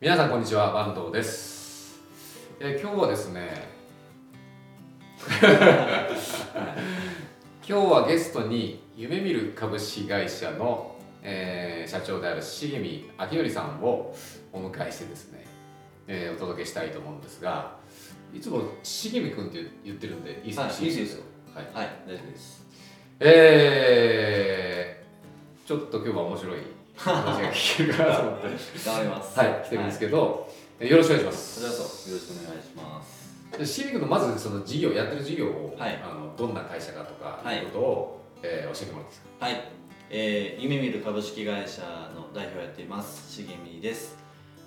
[0.00, 1.98] 皆さんこんにちは坂東です、
[2.60, 3.68] えー今日はですね
[7.68, 14.14] 今日はゲストに夢見る株式会社の、えー社長である重見明則さんを
[14.52, 15.44] お迎えしてですね、
[16.06, 17.76] えーお届けしたいと思うんですが
[18.32, 21.24] いつも重見君って言ってるんでいいですか、はいいいですよ。
[21.54, 21.64] はい。
[21.74, 22.64] はい、大丈夫です。
[23.20, 25.08] えー
[25.66, 26.60] ちょっと今日は面白い
[26.98, 28.46] 話が聞けるかなと思って
[28.84, 29.38] 頑張ります。
[29.38, 30.48] はい来てるんですけど、
[30.80, 33.58] えーよろしくお願いしまこすよろしくお願いします。
[33.58, 39.46] でシビックのまずその事業やってる事業を、はいあのどんな会社かとかはいいうことを、えー教えてもらっていいですか？
[39.46, 39.64] はい、
[40.10, 41.82] えー、夢見る株式会社
[42.14, 44.16] の代表をやっています重見です。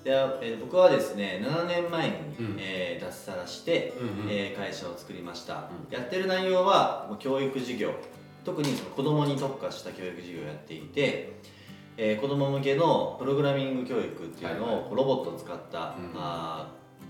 [0.03, 5.69] で、えー僕はですね、7年前に、うんえー脱サラして、うんうんえー会社を作りました。
[5.89, 7.91] うやってる内容はもう教育事業、
[8.43, 11.39] 特にその子供に特化した教育事業をやっていて。
[12.03, 16.11] えー子供向けのプログラミング教育っていうのを、ロボットを使った、うん。
[16.15, 16.67] あ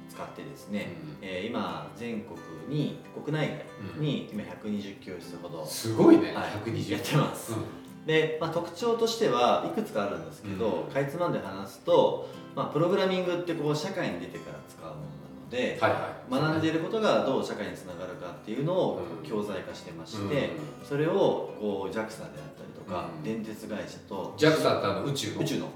[0.09, 1.27] ー使ってですね、うん。
[1.27, 3.63] えー今全国に国内
[3.95, 7.53] 外に今120教室ほど、すごいね、はい120やってます。
[7.53, 8.05] うん。
[8.05, 10.91] で、まあ、特徴としてはいくつかあるんですけど、うん。
[10.91, 16.31] かいつまんで話すと、まあ、プログラミングってこう社会に出てから使うものなので、はいはい。
[16.31, 19.29] 学んでいることがどう社会につながるかっていうのをうん。
[19.29, 20.87] 教材化してまして、うん。
[20.87, 23.23] それをこう JAXA であったりとか、うん。
[23.23, 25.41] 電鉄会社と JAXA ってあの宇宙の？
[25.41, 25.67] 宇宙の。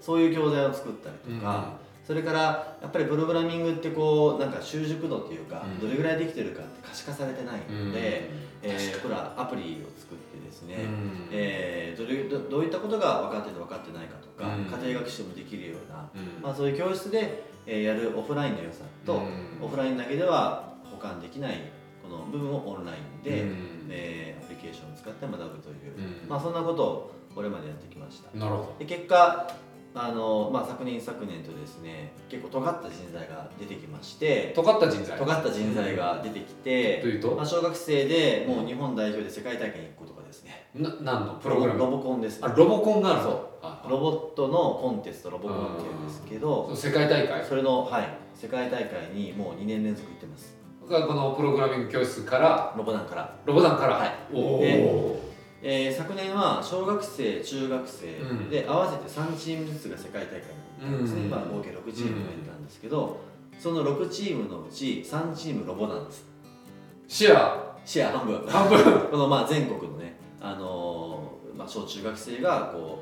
[0.00, 1.74] そういう教材を作ったりとか、
[2.06, 2.40] それから
[2.80, 5.80] やっぱりプログラミングってこうなんか習熟度っていうか、うん。
[5.80, 7.88] どれぐらいできてるかって可視化されてないうん。
[7.90, 8.30] ので、
[8.62, 11.28] えーこれはアプリを作ってですね、うん。
[11.30, 14.64] えーどれどどういったことが分かってて分かってないかとか、うん。
[14.86, 16.42] 家庭学習もできるような、うん。
[16.42, 19.64] まあ、そういう教室で、えーやるオフラインの良さと、うん。
[19.64, 21.60] オフラインだけでは保管できない
[22.02, 23.56] この部分をオンラインで、うん。
[23.90, 26.28] えーアプリケーションを使って学ぶという、うん。
[26.28, 28.38] まあ、そんなことをこれまでやってきました。
[28.38, 29.48] なるほで結果
[29.94, 35.18] あの、まあ、昨年昨年とですね結構尖った人材が出てきましてど尖った人材。
[35.18, 37.34] 尖った人材が出てきて、というと？
[37.34, 40.11] まあ、小学生でもう日本代表で世界大会に行くこと
[40.74, 41.78] な何のプログラム？
[41.78, 42.48] ロボコンですね。
[42.50, 43.24] あロボコンがあるの？
[43.24, 43.48] そう。
[43.62, 47.44] あロボットのコンテストロボコンっていうんですけど世界大会？
[47.44, 50.56] それの、はい、世界大会にもう2年連続行ってます。
[50.88, 54.12] がこのプログラミング教室からロボ団から、ロボ団から、はい。
[54.34, 54.60] お
[55.64, 58.50] えー昨年は小学生中学生うん。
[58.50, 60.42] で合わせて3チームずつが世界大会に
[60.80, 61.30] 行ったんですね、うん。
[61.30, 63.20] まあ、合計6チームがいたんですけど、
[63.58, 66.26] その6チームのうち3チームロボなんです。
[67.06, 67.76] シェア？
[67.84, 68.46] シェア半分。
[68.48, 68.82] 半分。
[69.10, 72.98] このまあ全国のね、あのーまあ、小中学生がこ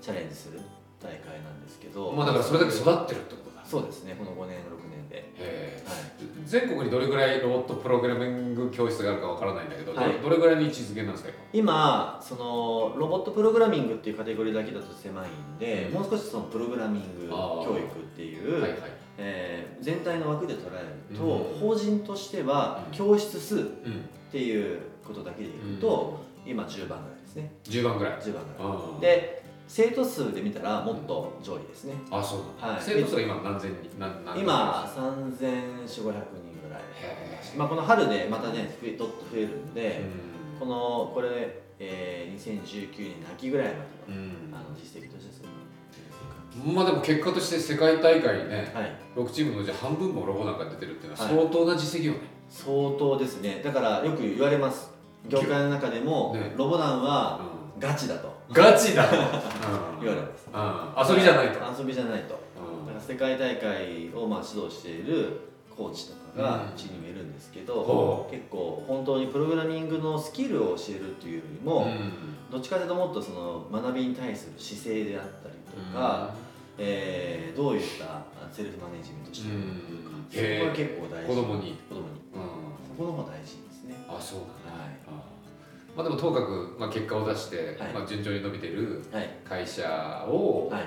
[0.00, 0.60] うチャレンジする
[1.02, 3.64] 大会なんですけどまあだからそれだけ育ってるってことだ。
[3.64, 10.12] そうですねこの5年6年で、へはい、え全国にどれぐらいロボットプログラミング教室があるかわからないんだけど、どはい。
[10.22, 11.30] どれぐらいの位置づけなんですか？
[11.52, 15.94] 今そのロボットプログラミングっていうカテゴリーだけだと狭いんで、うん。
[15.94, 18.80] もう少しそのプログラミング教育っていう、はいはい。
[19.18, 21.58] えー全体の枠で捉えると、うん。
[21.60, 24.08] 法人としてはうん教室数っうん。
[24.32, 27.52] ていうことだけでいくと、今10番ぐらいですね。
[27.64, 28.12] 10番ぐらい。
[28.14, 28.72] 10番ぐらい。
[28.96, 32.82] あで生徒数で見たらもっと上位ですね、あそうなんだ、はい。
[32.82, 36.10] 生徒数が今何千人何何人今3400人
[36.62, 36.80] ぐらい。
[37.02, 40.02] へまあ、この春でまたね増えどっと増えるんえで、
[40.58, 44.54] このこれ、えー2019年の秋ぐらいまでの,、うん。
[44.54, 45.48] あの実績としてする
[46.66, 48.96] うんまあでも結果として世界大会にねはい。
[49.16, 51.36] 6チームのうち半分もロボなんか出てるっていうのははい。
[51.36, 53.60] 相当な実績よね、相当ですね。
[53.62, 54.90] だからよく言われます
[55.28, 56.54] 業界の中でも、ね。
[56.56, 57.40] ロボ団は
[57.76, 58.28] うガチだと。
[58.28, 59.04] んガチだ。
[59.08, 59.20] と、 う
[60.00, 60.04] ん。
[60.04, 61.08] 言われます。
[61.10, 61.14] うん。
[61.14, 62.28] 遊びじゃないと、遊びじゃないと。
[62.28, 62.38] だか
[62.94, 65.40] ら世界大会をまあ指導している
[65.74, 72.12] コーチとかがうちにもいるんですけど、ほ結構本当にプログラミングのスキルを教えるというよりも、うん。
[72.50, 75.54] どっちかというともっとその学びに対する姿勢であったり
[75.92, 76.34] とか、
[76.78, 80.58] えーどういったセルフマネジメントしてるのかとか、へー。
[80.58, 81.28] そこが結構大事。
[81.28, 82.18] 子供に、子供に。
[82.34, 82.42] うん、
[82.86, 83.94] そこの方が大事ですね。
[84.08, 84.46] あそうな
[85.98, 87.92] まあでもともかく、まあ、結果を出して、はい。
[87.92, 89.28] まあ、順調に伸びてるはい。
[89.44, 89.82] 会社
[90.28, 90.82] を、はい。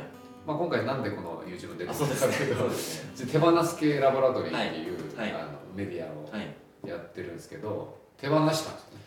[0.47, 2.47] まあ、今回なんでこの YouTube に出てるあそうですね。
[2.47, 3.31] けどそうですね。
[3.33, 5.33] 手放す系ラボラトリーっていう、はい。
[5.33, 5.41] はい。
[5.41, 6.87] あのメディアをはい。
[6.87, 9.01] やってるんですけど手放したんですね。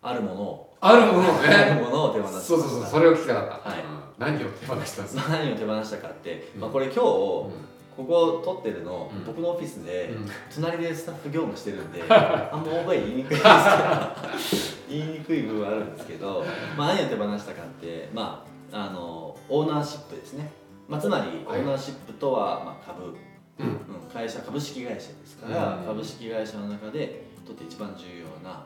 [0.00, 0.76] あるものを。
[0.80, 3.78] あるものを あるねものを手放したそうそうそうそれを聞きたかった、はい。
[3.80, 3.84] うん。
[4.18, 6.60] 何を手放したんですか、何を手放したかって、うん。
[6.60, 7.00] まあ、これ今日、
[7.96, 9.24] ここ撮ってるの、うん。
[9.24, 10.26] 僕のオフィスで、うん。
[10.54, 13.58] 隣でスタッフ業務してるんで あんま大声言いにくいですけど
[14.88, 16.44] 言いにくい部分はあるんですけど、
[16.76, 20.50] まあ、何を手放したかって、まあ、あのオーナーシップですね、
[20.88, 21.60] まあ、つまりオはい。
[21.60, 23.66] ーナーシップとは、まあ、株、うん。
[23.66, 24.10] うん。
[24.12, 25.84] 会社株式会社ですから、うん。
[25.84, 28.64] 株式会社の中でとって一番重要な、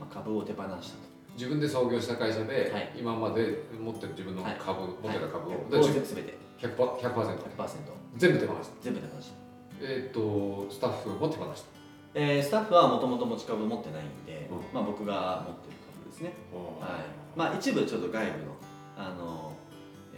[0.00, 1.12] まあ、株を手放したと。
[1.34, 2.92] 自分で創業した会社で、はい。
[2.96, 5.82] 今まで持ってる自分の株、持ってた株を、はい。
[5.82, 6.38] 全て。
[6.60, 8.70] 100%, 100%, 100%全部手放し。
[8.70, 9.30] た全部手放し。
[9.30, 9.34] た
[9.82, 11.66] えっ、とスタッフも手放した
[12.14, 14.58] えースタッフはもともと持ち株持ってないんで、うん。
[14.74, 16.32] まあ、僕が持ってる株ですね、
[16.80, 17.38] はい。
[17.38, 18.56] まあ、一部ちょっと外部の
[18.96, 19.52] あの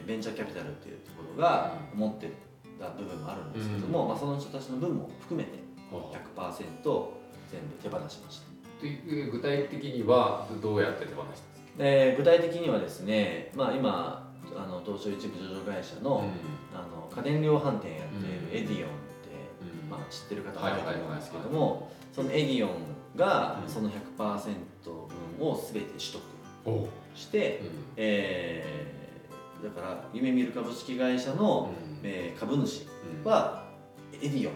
[0.06, 2.30] ベンチャーキャピタルっていうところが持って
[2.78, 7.08] た部分もあるんですけども、まあ、その人たちの分も含めて100%
[7.50, 8.80] 全部手放しました。
[8.80, 11.42] という具体的にはどうやって手放したんです
[11.78, 11.78] か？
[11.78, 16.24] で具体的にはですね、まあ、今あの東証一部上場会社の,、
[16.74, 19.28] あの家電量販店やっているエディオンって、
[19.84, 23.72] うんまあ、知ってる方も多いと思うんですけどもそのエディオンがうん。
[23.72, 26.20] その100%分を全て取得
[27.14, 27.62] して、
[27.96, 28.94] えー
[29.64, 31.70] だから夢見る株式会社の、
[32.02, 32.86] えー株主
[33.24, 33.64] は
[34.12, 34.52] エディオンだっ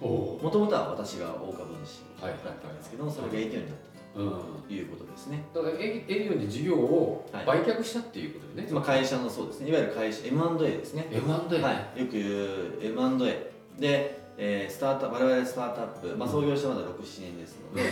[0.00, 0.44] たと。
[0.44, 7.46] もともとは私が大株主はいだったんですけどもそれがエディオンになったうんということですね、だからエエディオンに事業をはい。
[7.46, 9.70] 売却したっていうことでね、まあ、会社のそうですね。
[9.70, 11.06] いわゆる会社 M&A ですね。
[11.12, 17.82] M&A はい、よく言う M&A で、えースタート我々スタートアップ、まあ、創業してまだ67年ですので、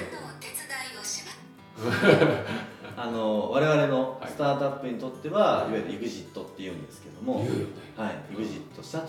[2.96, 4.30] あ の我々のはい。
[4.30, 7.40] スタートアップにとっては、い、わゆる EXIT っていうんですけども、
[7.96, 9.08] はい、EXIT したと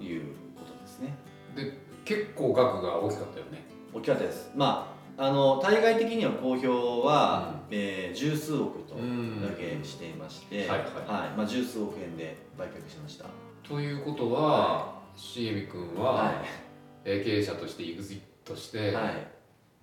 [0.00, 0.22] ういう
[0.56, 1.16] ことですね。
[1.52, 3.66] ん、で結構額が大きかったよね。
[3.92, 4.50] 大きかったです。
[4.56, 10.88] まああの対外的には公表は、うえー十数億とうんだけしていまして、はいはい。
[11.36, 13.26] まあ、十数億円で売却しました。
[13.68, 16.32] ということは重見君は、は
[17.04, 19.26] えー経営者として EXIT して、い、はい。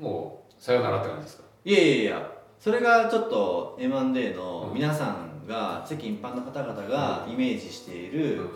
[0.02, 1.44] もうさよならって感じですか？
[1.66, 8.48] いやいやいやそれがちょっと M&A の皆さんが世間一般の方々がイメージしている、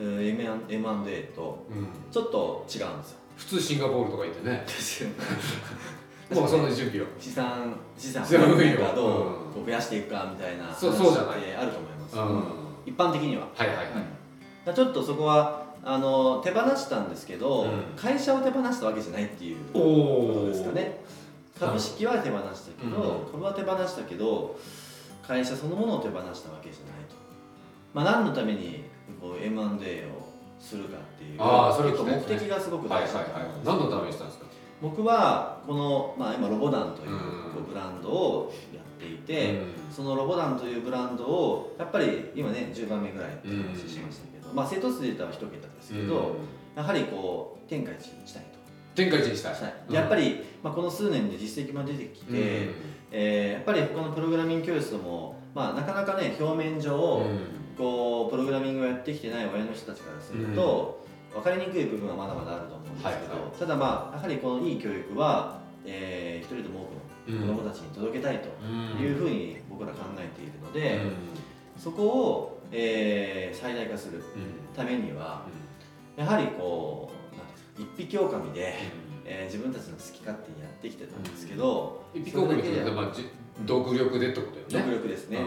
[0.00, 0.26] うん。
[0.26, 1.86] M&A とうん。
[2.10, 3.18] ちょっと違うんですよ。
[3.36, 4.64] 普通シンガポールとか行ってね
[6.30, 10.86] もうその準備を資産資産をどう増やしていくかみたいな話って
[11.54, 12.42] あると思います、うん。
[12.86, 13.82] 一般的には、はいはいは
[14.72, 17.70] い、ちょっとそこはあの手放したんですけど、うん。
[17.96, 19.78] 会社を手放したわけじゃないっていうお
[20.28, 21.00] ことおですかね。
[21.58, 23.32] 株式は手放したけど、うん。
[23.32, 24.58] 株は手放したけど
[25.26, 27.16] 会社そのものを手放したわけじゃないと、
[27.92, 28.84] まあ、何のために
[29.20, 30.24] こう M&A を
[30.58, 34.46] するかっていうあーそれ目的がすごく大事だと思はいうんです何のためにしたんですか？
[34.84, 39.72] 僕はこの、まあ、今ロボダンというブランドをやっていて、うん。
[39.90, 46.36] そのロボダンというブランドをやっぱり今ね10番目ぐらいって話しましたけど、まあ生徒数で言ったら1桁ですけど、うん。
[46.76, 48.58] やはりこう天下一にしたいと。
[48.94, 49.54] 天下一にしたい。
[49.88, 52.38] やっぱり、まあ、この数年で実績も出てきて、うん。
[53.10, 57.38] えーやっぱり他のプログラミング教室も、まあ、なかなかね表面上、うん。
[57.78, 61.04] こうプログラミングをやってきてない親の人たちからすると、
[61.34, 63.58] 分かりにくい部分はまだまだあると思うんですけど、はいはい。
[63.58, 68.48] ただまあやはりこのいい教育は、えー一人でも多くの子どもたちに届けたいと
[69.02, 71.00] いうふうに僕ら考えているので、
[71.76, 74.22] そこを、えー最大化する
[74.76, 75.46] ためには
[76.16, 77.10] やはりこ
[77.78, 78.74] う一匹狼で、
[79.24, 82.62] えー自分たちの好き勝手にやってきてたんですけど、一匹狼
[83.62, 85.42] 独力でってことだよ独ね力ですね、う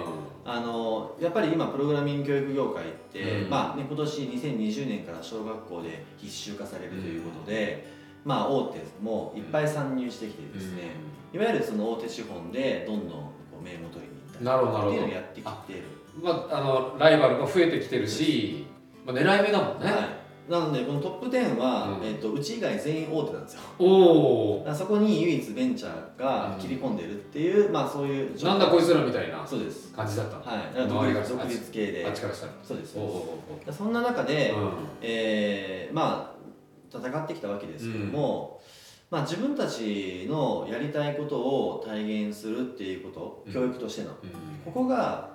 [0.50, 3.50] あのやっぱり今プログラミング教育業界って、うん。
[3.50, 7.86] まあね、今年2020年から小学校で必修化されるということで、
[8.24, 10.92] まあ大手もいっぱい参入してきてですね、
[11.34, 15.82] いわゆるその大手資本でどんどんこう名簿取りに行ったりなるほどっていうのをやってきている、
[16.22, 18.66] んまああのライバルが増えてきてるし、
[19.06, 20.10] まあ、狙い目だもんね、はい、
[20.50, 22.08] なのでこのトップ10は、うん。
[22.08, 23.62] えっとうち以外全員大手なんですよ。
[23.80, 29.92] おそこに唯一ベンチャーが切り込んでるっていう、まあそういうなんだこいつらみたいなそうです。
[29.94, 30.44] 感じだったの。
[30.44, 30.90] はい。
[30.90, 32.06] 独立独立系で。
[32.06, 32.98] あっちからしたらそうです。
[33.78, 36.38] そんな中で、おおえーまあ
[36.90, 38.62] 戦ってきたわけですけども、
[39.12, 43.54] まあ、自分たちのやりたいことを体現するっていうこと、うん。
[43.54, 44.12] 教育としての。
[44.12, 44.30] うん。
[44.66, 45.30] ここが、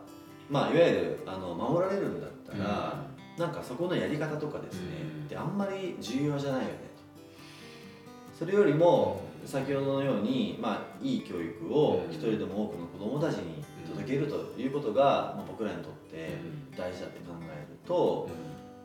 [0.48, 3.04] まあ、いわゆるあの守られるんだったら、
[3.38, 4.88] なんかそこのやり方とかですね、
[5.20, 5.24] うん。
[5.24, 6.74] ってあんまり重要じゃないよね
[8.32, 8.38] と。
[8.38, 12.12] それよりも先ほどのように、まあ、いい教育をうん。
[12.12, 16.28] 一人でも多くの子どもたちに届けるということが、まあ、僕らにとって
[16.70, 16.76] うん。
[16.76, 18.28] 大事だって考えると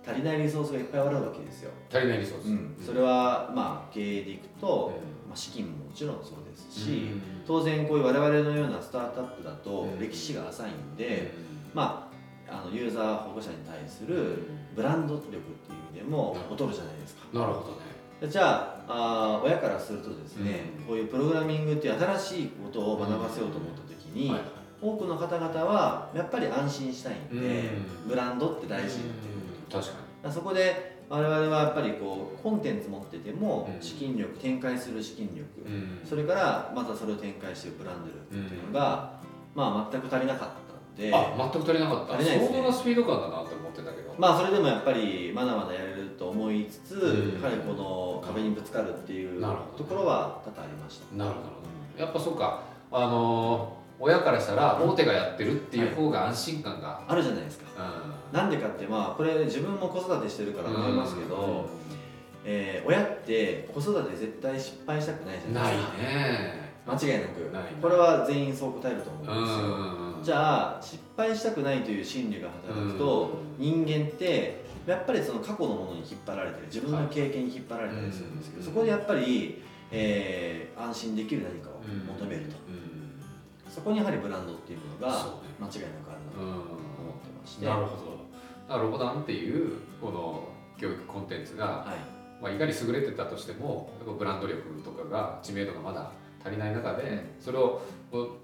[0.06, 1.72] 足りないリソースがいっぱいあるわけですよ。
[1.92, 4.94] 足りないリソース、うん、それはまあ経営でいくと、
[5.27, 7.10] まあ、資金ももちろんそうですし、
[7.46, 10.00] 当然こういう我々のようなスタートアップだとうん。
[10.00, 11.32] 歴史が浅いんで、
[11.74, 12.07] まあ、
[12.50, 14.48] あのユーザー保護者に対するうん。
[14.75, 17.25] ブランド力っていう意味でも劣るじゃないですか。
[17.34, 17.77] なるほどね。
[18.22, 20.86] でじゃああー親からするとですね、うん。
[20.86, 24.42] こういうプログラミングっていう新しいことを学ばせようと思った時に、はい
[24.80, 27.48] 多くの方々はやっぱり安心したいんで、
[28.06, 28.10] うん。
[28.10, 29.01] ブランドって大事って
[29.72, 33.82] くる確かだからそこで我々はやっぱりこうコンテンツ持っててもうん。
[33.82, 36.01] 資金力展開する資金力、に、うん。
[36.08, 39.20] それからまたそれを展開していくブランド力っていうのが、
[39.56, 40.67] まあ全く足りなかった。
[40.67, 40.67] ん
[40.98, 41.12] で。
[41.13, 42.13] あ全く足りなかった。
[42.16, 42.58] 足りないですね。
[42.58, 44.16] 相当なスピード感だなって思ってたけど。
[44.18, 47.42] まあそれでもやっぱりまだまだやれると思いつつ、うん。
[47.42, 49.42] やはりこの壁にぶつかるっていう
[49.77, 51.16] ところは多々ありました。
[51.16, 52.62] なるほどやっぱそうか。
[52.92, 57.66] あのー親からしたら大手がやってるっていう方が安心感が、あるじゃないですか。
[58.32, 61.66] なんでかってまあこれ自分も子育てしてるから思いますけど、
[62.46, 65.98] えー親って子育て絶対失敗したくないじゃなないいですか。
[65.98, 66.68] ね。
[66.86, 67.51] 間違いなく。
[67.51, 81.82] ないこれは全員そう答えると思ううんですよ、んじゃあ失敗したくないという心理が働くと、人間ってやっぱりその過去のものに引っ張られたり自分の経験に引っ張られたりするんですけど、はいそこでやっぱり、えー安心できる何かを
[82.20, 83.72] 求めると、うん。
[83.72, 88.18] そこにやはりブランドっていうものが間違いなくあるなとうん思ってまして、なるほど。
[88.68, 90.48] だからロボダンっていうこの
[90.80, 92.44] 教育コンテンツが、はい。
[92.44, 96.12] まあ、いかに優れてたとしてもやっぱブランド力とかが知名度がまだ
[96.46, 97.22] 足りない中で、うん。
[97.40, 97.82] それを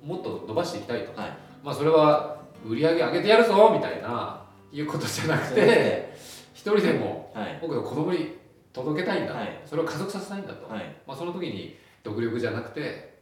[0.04, 4.42] もっと伸ばしていきたいと、はいまあそれは売り上げ上げてやるぞみたいな
[4.72, 6.14] いうことじゃなくて
[6.54, 7.58] 一人でもはい。
[7.62, 8.38] 僕の子供に
[8.74, 9.62] 届けたいんだ、はい。
[9.66, 10.96] それを加速させたいんだと、はい。
[11.08, 13.14] まあ、その時に独力じゃなくて、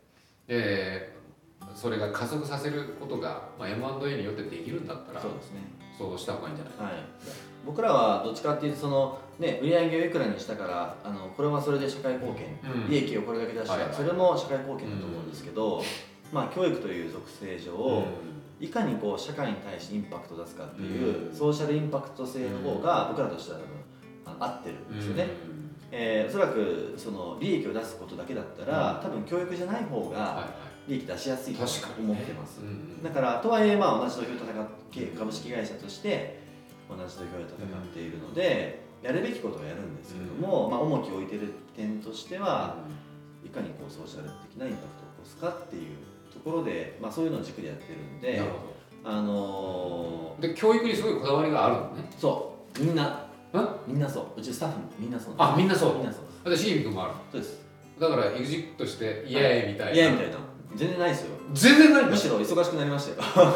[0.48, 1.22] えー
[1.76, 5.62] それが加速させることが、まあ、M&A によってできるんだったらそうですね。
[5.96, 6.94] そうした方がいいんじゃない？
[6.96, 7.04] はい、
[7.66, 12.90] 僕らはどっちかっていうとその、ね、売り上げをいくらにしたからあのこれはそれで社会貢献、うん。
[12.90, 13.96] 利益をこれだけ出したら、はいはい。
[13.96, 15.84] それも社会貢献だと思うんですけど、
[16.32, 18.06] まあ、教育という属性上、
[18.60, 21.36] いかにこう社会に対してインパクトを出すかっていう、うん。
[21.36, 23.60] ソーシャルインパクト性の方が僕らとしては
[24.26, 25.28] 多分合ってるんですよね、
[25.92, 29.02] えーおそらくその利益を出すことだけだったら、うん。
[29.02, 30.48] 多分教育じゃない方はいがは
[30.88, 31.64] 利益出しやすいと
[32.00, 32.60] 思ってます、
[33.04, 36.42] だからとはいえまあ同じ土俵で戦って株式会社として
[36.90, 42.78] 同じ土俵で戦っているので、やるべきことをやるんですけども、まあ、重きを置いてる点としては
[43.46, 45.98] いかにこうソーシャル的なインパクトを起こすかっていう
[46.32, 48.42] ところで、まあ、そういうのを軸でやってるんで
[49.04, 52.10] あのどで教育にすごいこだわりがあるのね？
[52.12, 52.80] ーそう。
[52.80, 53.26] みんな。
[53.88, 54.40] みんなそう。
[54.40, 55.34] うちスタッフもみんなそう。
[55.38, 55.96] あみんなそう。
[55.96, 56.50] みんなそう。
[56.50, 57.14] でシー君もある。
[57.32, 57.62] そうです。
[58.00, 59.98] だから exit してイエーイみたいな、い。
[59.98, 60.38] やみたいな。
[60.76, 61.28] 全然ないですよ。
[61.52, 63.54] 全然ないむしろ忙しくなりましたよ。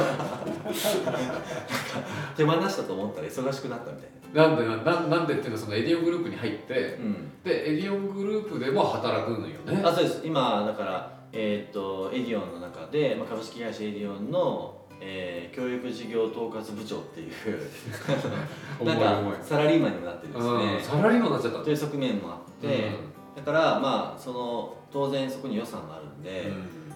[2.36, 4.53] 手放したと思ったら忙しくなったみたいな。
[4.53, 9.82] んでなななんでっていうのはそのエディオングループに入ってな、うん、でエディオングループでも働くのよね。
[9.82, 10.22] あそうです。
[10.25, 17.32] 今だからえーっとエディオンの中で、まあ、株式会社エディオンの、えー教育事業統括部長っていう
[18.84, 21.60] なんかサラリーマンにもなってるんですうんねサラリーマンになっちゃった。
[21.60, 22.92] という側面もあって、
[23.36, 26.51] だからまあその当然そこに予算があるんで、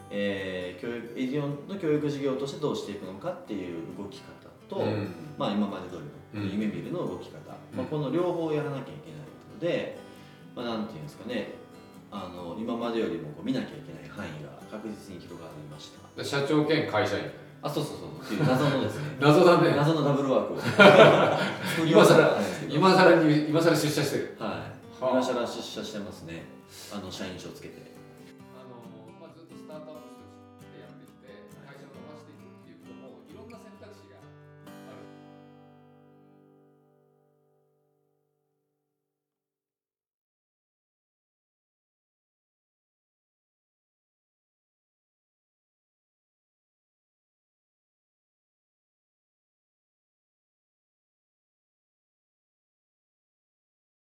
[0.10, 5.08] えー教育エディオンの教育事業としてどうしていくのかっていう動き方と、うん。
[5.38, 5.98] まあ、今まで通
[6.34, 6.52] りのうん。
[6.52, 7.38] 夢見るの動き方、
[7.72, 7.78] うん。
[7.78, 9.20] まあ、この両方やらなきゃいけない
[9.54, 9.98] ので、
[10.56, 11.54] まあ、なんていうんですかね
[12.12, 16.22] あの今までよりもこう見なきゃいけない範囲が確実に広がりました。
[16.22, 17.26] で社長兼会社員。
[17.62, 18.46] あそうそうそうっていう。
[18.48, 19.18] 謎のですね。
[19.20, 19.76] 謎だね。
[19.76, 20.58] 謎のダブルワークを。
[21.86, 22.76] 今更なんですけど。
[22.76, 24.38] 今更に今更出社してる。
[24.40, 24.50] はい。
[24.50, 24.56] は
[25.02, 25.10] あ。
[25.12, 26.46] 今更出社してますね。
[26.94, 27.89] あの社員証つけて